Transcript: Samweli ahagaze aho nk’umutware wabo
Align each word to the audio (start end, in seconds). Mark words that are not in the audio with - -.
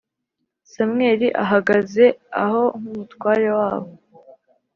Samweli 0.71 1.27
ahagaze 1.43 2.05
aho 2.43 2.61
nk’umutware 2.79 3.47
wabo 3.57 3.91